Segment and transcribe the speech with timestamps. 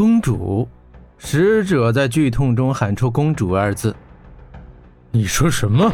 [0.00, 0.66] 公主，
[1.18, 3.94] 使者在剧痛中喊出“公主”二字。
[5.10, 5.92] 你说什么？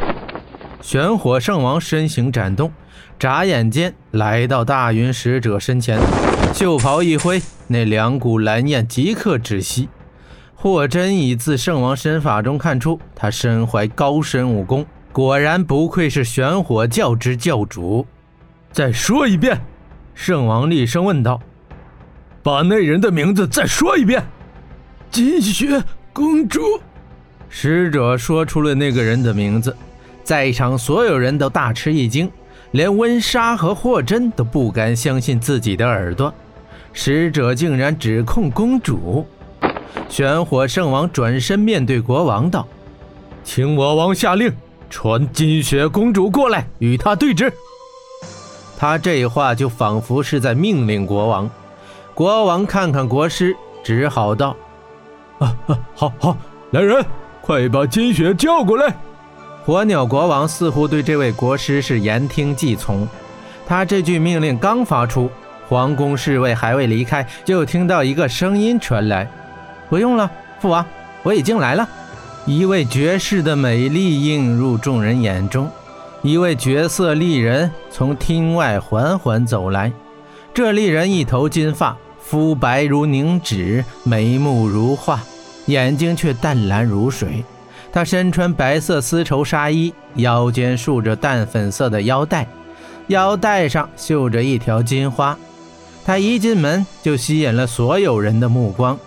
[0.80, 2.70] 玄火圣王身形展动，
[3.18, 5.98] 眨眼间来到大云使者身前，
[6.54, 9.88] 袖袍一挥，那两股蓝焰即刻止息。
[10.54, 18.06] 霍真已自圣王身法中看出，他身怀高深武功，果然不愧是玄火教之教主。
[18.70, 19.60] 再说一遍，
[20.14, 21.40] 圣王厉声问道
[22.46, 24.24] ：“把那人的名字再说一遍。”
[25.10, 25.82] 金雪
[26.12, 26.60] 公主。
[27.48, 29.76] 使者说出了那个人的名字，
[30.22, 32.30] 在场所有人都大吃一惊，
[32.70, 36.32] 连温莎和霍真都不敢相信自己的耳朵。
[36.92, 39.26] 使者竟然指控公主。
[40.08, 42.64] 玄火圣王转身面对国王道
[43.42, 44.52] ：“请我王下令，
[44.88, 47.52] 传金雪公主过来，与他对质。”
[48.78, 51.50] 他这话就仿佛是在命令国王。
[52.16, 54.56] 国王看看国师，只好道
[55.38, 56.38] ：“啊啊，好好，
[56.70, 57.04] 来人！”
[57.44, 58.96] 快把金雪叫过来！
[59.66, 63.06] 火鸟国王似乎对这位国师是言听计从。
[63.66, 65.30] 他这句命令刚发出，
[65.68, 69.30] 皇宫侍卫还未离开，就听到一个声音传来
[69.90, 70.82] ：“不用了，父王，
[71.22, 71.86] 我已经来了。”
[72.46, 75.70] 一位绝世的美丽映入众人眼中。
[76.22, 79.92] 一位绝色丽人从厅外缓缓走来。
[80.54, 81.94] 这丽人一头金发，
[82.28, 85.20] 肤白如凝脂，眉目如画。
[85.66, 87.44] 眼睛却淡蓝如水，
[87.92, 92.44] 她身穿白色丝绸纱衣，腰间束着淡粉色的腰带，
[93.06, 95.38] 腰带上绣着一条金花。
[96.04, 98.98] 她一进门就吸引了所有人的目光。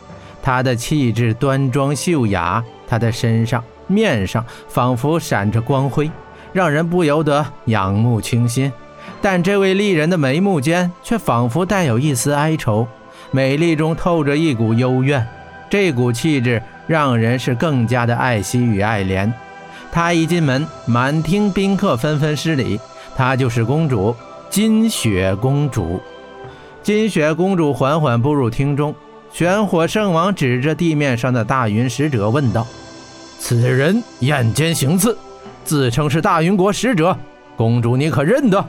[0.42, 6.10] 她的气质端庄秀雅，她的身上、面上仿佛闪着光辉，
[6.54, 8.72] 让人不由得仰慕倾心。
[9.22, 12.88] 但这位丽人的眉目间却仿佛带有一丝哀愁，
[13.32, 15.26] 美丽中透着一股幽怨。
[15.70, 19.32] 这股气质让人是更加的爱惜与爱怜。
[19.92, 22.80] 她一进门，满厅宾客纷纷施礼。
[23.16, 24.16] 她就是公主
[24.50, 26.02] 金雪公主。
[26.82, 28.96] 金雪公主缓缓步入厅中，
[29.32, 32.66] 玄火圣王指着地面上的大云使者问道
[33.38, 35.16] ：“此人眼尖行刺，
[35.64, 37.16] 自称是大云国使者，
[37.56, 38.66] 公主你可认得？”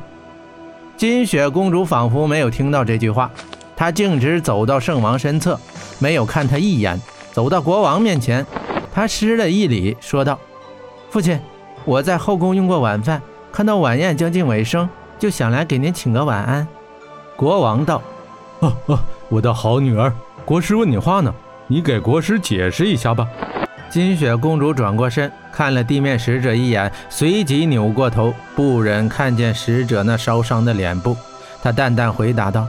[0.99, 3.31] 金雪公主仿佛没有听到这句话，
[3.81, 5.59] 她径直走到圣王身侧。
[5.99, 7.01] 没有看他一眼，
[7.33, 8.45] 走到国王面前，
[8.95, 10.39] 他施了一礼，说道
[11.09, 11.41] ：“父亲，
[11.87, 14.87] 我在后宫用过晚饭，看到晚宴将近尾声，
[15.19, 16.69] 就想来给您请个晚安。”
[17.37, 18.03] 国王道
[18.61, 18.99] ：“哦哦，
[19.31, 20.13] 我的好女儿，
[20.45, 21.35] 国师问你话呢，
[21.67, 23.27] 你给国师解释一下吧。”
[23.89, 31.17] 金雪公主转过身，看了地面使者一眼，随即扭过头，不忍看见使者那烧伤的脸部，
[31.63, 32.69] 她淡淡回答道：“啊，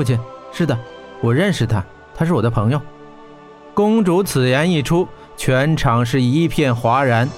[0.00, 0.18] 父亲，
[0.50, 0.78] 是的，
[1.20, 1.84] 我认识他。”
[2.16, 2.80] 他是我的朋友。
[3.74, 5.06] 公主此言一出，
[5.36, 7.28] 全场是一片哗然。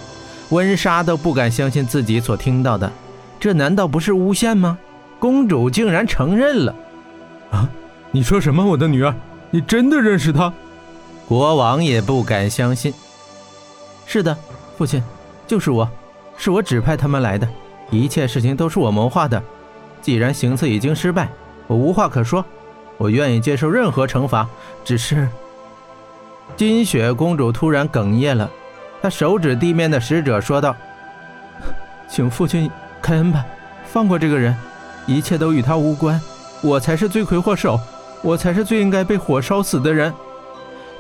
[0.51, 2.93] 温莎都不敢相信自己所听到的，
[3.41, 4.79] 这难道不是诬陷吗？
[5.19, 6.73] 公主竟然承认了！
[7.51, 7.69] 啊，
[8.13, 8.65] 你说什么？
[8.65, 9.13] 我的女儿，
[9.51, 10.53] 你真的认识他？
[11.27, 12.95] 国王也不敢相信。
[14.07, 14.39] 是的，
[14.79, 15.03] 父亲，
[15.49, 15.91] 就是我，
[16.37, 17.49] 是我指派他们来的，
[17.91, 19.43] 一切事情都是我谋划的。
[20.01, 21.29] 既然行刺已经失败，
[21.67, 22.45] 我无话可说。
[22.99, 24.49] 我愿意接受任何惩罚，
[24.85, 25.29] 只是
[26.57, 28.49] 金雪公主突然哽咽了，
[29.01, 30.77] 她手指地面的使者说道
[32.09, 32.71] ：“请父亲
[33.01, 33.45] 开恩吧，
[33.87, 34.55] 放过这个人，
[35.07, 36.21] 一切都与他无关，
[36.63, 37.81] 我才是罪魁祸首，
[38.23, 40.13] 我才是最应该被火烧死的人。”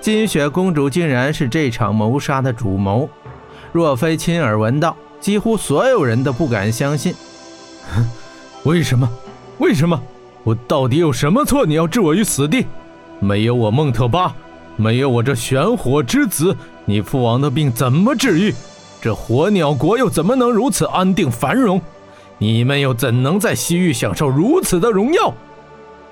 [0.00, 3.08] 金雪公主竟然是这场谋杀的主谋，
[3.70, 7.14] 若非亲耳闻到，几乎所有人都不敢相信。
[8.64, 9.08] 为什么？
[9.58, 10.02] 为什么？
[10.44, 11.64] 我到底有什么错？
[11.64, 12.66] 你要置我于死地？
[13.20, 14.34] 没有我孟特巴，
[14.76, 18.54] 没有我这玄火之子，你父王的病怎么治愈？
[19.00, 21.80] 这火鸟国又怎么能如此安定繁荣？
[22.38, 25.32] 你们又怎能在西域享受如此的荣耀？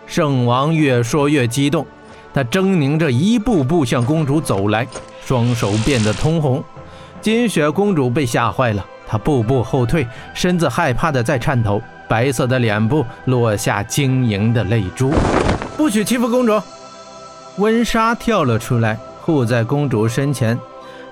[0.07, 1.85] 圣王越说越激动，
[2.33, 4.87] 他狰狞着一步步向公主走来，
[5.25, 6.63] 双手变得通红。
[7.21, 11.83] 金雪公主被吓坏了，她步步后退，身子害怕的在颤抖。
[12.11, 15.13] 白色的脸部落下晶莹的泪珠，
[15.77, 16.61] 不许欺负公主！
[17.59, 20.59] 温莎跳了出来，护在公主身前。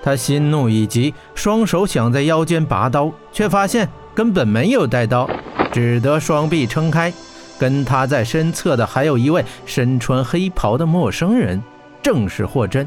[0.02, 5.30] 她心怒已极，双手想在腰间拔刀，却发现根本没有带刀，
[5.72, 7.12] 只得双臂撑开。
[7.60, 11.62] 跟她在身侧的还有一位身穿黑袍的陌生人，
[12.02, 12.84] 正是霍真。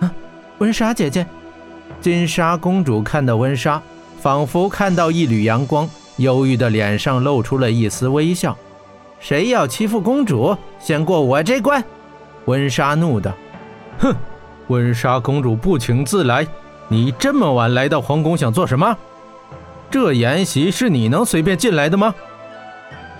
[0.00, 0.10] 啊，
[0.58, 1.24] 温莎姐姐！
[2.00, 3.80] 金莎公主看到温莎，
[4.20, 5.88] 仿佛看到一缕阳光。
[6.16, 8.56] 忧郁的脸上露出了一丝微笑。
[9.18, 11.82] 谁要欺负公主，先过我这关。
[12.44, 13.32] 温莎怒道
[13.98, 14.14] ：“哼，
[14.68, 16.46] 温莎公主不请自来，
[16.88, 18.96] 你这么晚来到皇宫想做什么？
[19.90, 22.14] 这筵席是你能随便进来的吗？”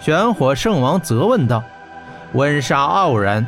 [0.01, 1.63] 玄火圣王责问道。
[2.35, 3.47] 温莎傲然：“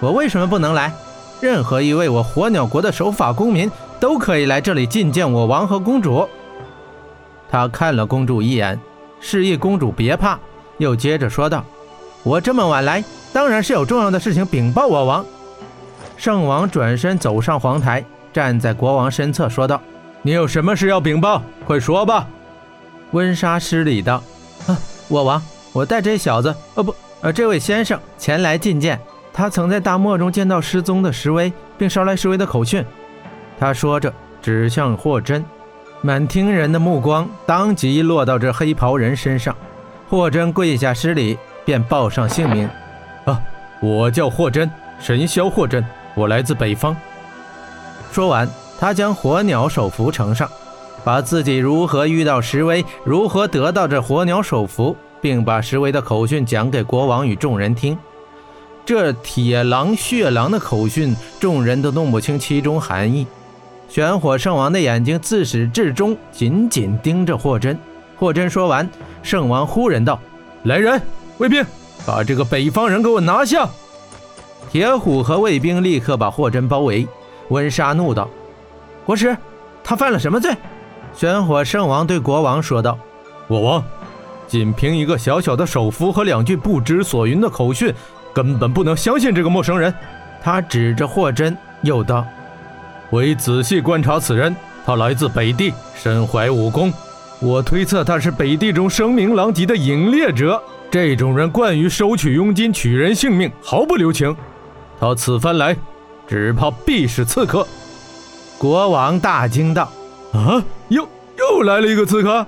[0.00, 0.92] 我为什么不能来？
[1.40, 6.28] 任何一位我火鸟国的守法公民都可以来这里觐见我王和公主。”
[7.50, 8.78] 他看了公主一眼，
[9.20, 10.38] 示意公主别怕，
[10.76, 11.64] 又接着说道
[12.22, 13.02] ：“我这么晚来。”
[13.32, 15.24] 当然是有重要的事情禀报我王。
[16.16, 19.80] 圣王转身走上皇台，站在国王身侧，说道
[20.22, 21.42] ：“你有什么事要禀报？
[21.66, 22.26] 快说吧。”
[23.12, 24.22] 温莎施礼道
[24.66, 24.76] ：“啊，
[25.08, 25.42] 我王，
[25.72, 28.98] 我带这小子，呃不，呃这位先生前来觐见。
[29.32, 32.84] 他曾在大漠中见到失踪的石威，并捎来石威的口讯。”
[33.60, 35.44] 他说着指向霍真，
[36.00, 39.54] 满厅人的目光当即落到这黑袍人身上。
[40.08, 42.68] 霍真跪下施礼，便报上姓名。
[43.24, 43.40] 啊，
[43.82, 45.84] 我叫霍真，神霄霍真，
[46.14, 46.96] 我来自北方。
[48.10, 48.48] 说完，
[48.78, 50.48] 他将火鸟手符呈上，
[51.04, 57.98] 把自己如何遇到石威，如何得到这火鸟手符，并把石威的口讯讲给国王与众人听。
[58.86, 63.26] 这铁狼、血狼的口讯，众人都弄不清其中含义。
[63.88, 67.78] 玄火圣王的眼睛自始至终紧紧盯着霍真。
[68.16, 68.88] 霍真说完，
[69.22, 70.20] 圣王忽然道
[70.64, 71.00] ：“来人，
[71.38, 71.64] 卫兵！”
[72.06, 73.68] 把这个北方人给我拿下！
[74.70, 77.06] 铁虎和卫兵立刻把霍真包围。
[77.48, 78.28] 温莎怒道
[79.06, 79.36] ：“国师，
[79.82, 80.52] 他犯了什么罪？”
[81.16, 82.98] 玄火圣王对国王说道
[83.48, 83.84] ：“我王，
[84.46, 87.92] 仅凭一个小小的手符和两句不知所云的口讯，
[88.34, 89.92] 根本不能相信这个陌生人。”
[90.42, 92.24] 他指着霍真，又道
[93.10, 96.92] ：“我已仔细观察此人，他来自北地，身怀武功，
[97.40, 104.34] 我推测他是北地中声名狼藉的隐猎者。”这种人惯于收取佣金、取人性命，毫不留情。
[104.98, 105.76] 他此番来，
[106.26, 107.66] 只怕必是刺客。
[108.56, 109.92] 国王大惊道
[110.32, 111.06] ：“啊，又
[111.36, 112.46] 又来了一个刺客！”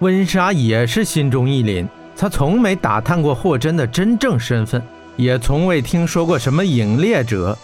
[0.00, 1.86] 温莎也是心中一凛，
[2.16, 4.82] 他从没打探过霍真的真正身份，
[5.16, 7.56] 也从未听说过什么隐猎者。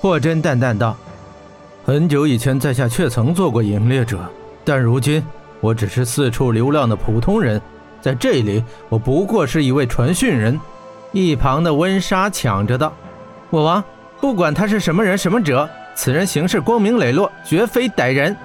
[0.00, 0.96] 霍真淡淡道
[1.84, 4.18] ：“很久以前，在下确曾做过隐猎者，
[4.64, 5.22] 但如今
[5.60, 7.60] 我只是四处流浪的普通人。”
[8.00, 10.58] 在这里，我不过是一位传讯人。
[11.12, 12.92] 一旁的温莎抢着道
[13.50, 13.84] ：“我王，
[14.20, 18.36] 不管他是什么人、什么者，此人行事光明磊落，绝非歹人。”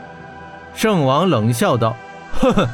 [0.76, 1.96] 圣王冷笑道
[2.40, 2.70] ：“呵呵，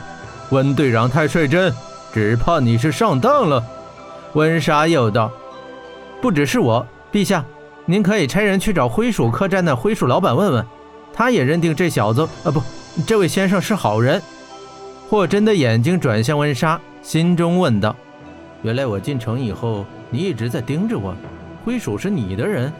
[0.50, 1.74] 温队长太率真，
[2.14, 3.64] 只怕你是上当了。”
[4.34, 5.32] 温莎又道
[6.22, 7.46] ：“不只是我，陛下，
[7.86, 10.66] 您可以差人去找灰鼠客栈的灰鼠老板问问，
[11.14, 12.22] 他也认定这小子……
[12.44, 12.62] 啊，不，
[13.06, 14.22] 这位先生是好人。”
[15.10, 17.96] 霍真的眼睛转向温莎，心中问道
[18.64, 21.14] ：“原来我进城以后，你一直在盯着我。
[21.66, 22.72] 灰鼠是你的人？”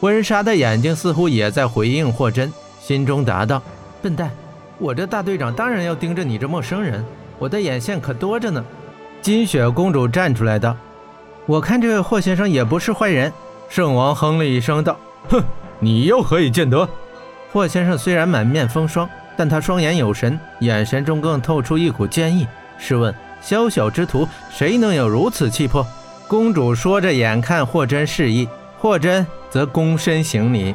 [0.00, 3.60] 温莎的眼睛似乎也在回应霍真，心中答道
[4.00, 4.30] ：“笨蛋，
[4.78, 7.04] 我这大队长当然要盯着你这陌生人。
[7.38, 8.64] 我的眼线可多着呢。”
[9.20, 10.76] 金雪公主站出来道
[11.46, 13.32] ：“我看这位霍先生也不是坏人。”
[13.72, 14.98] 圣王哼了一声道
[15.30, 15.42] ：“哼，
[15.78, 16.86] 你又何以见得？”
[17.50, 19.08] 霍先生虽然满面风霜。
[19.34, 22.46] 但他双眼有神，眼神中更透出一股坚毅。
[22.76, 25.86] 试问，宵小之徒，谁能有如此气魄？
[26.28, 28.46] 公主说着，眼看霍真示意，
[28.78, 30.74] 霍真则躬身行礼。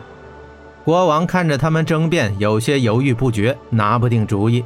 [0.84, 4.66] 国王看着他们争辩，有些犹豫不决，拿不定主意。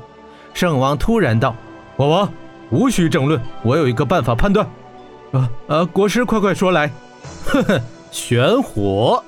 [0.53, 1.53] 圣王突然道
[1.97, 2.31] ：“我王，
[2.69, 4.65] 无需争论，我有一个办法判断。”
[5.33, 5.83] 啊啊！
[5.83, 6.89] 国师，快快说来。
[7.45, 9.23] 呵呵， 玄火。